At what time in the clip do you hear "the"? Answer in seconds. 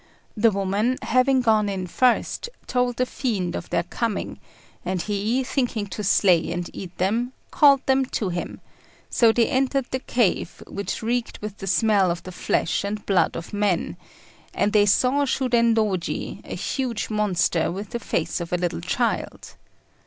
0.35-0.49, 2.97-3.05, 9.91-9.99, 11.59-11.67, 12.23-12.31, 17.91-17.99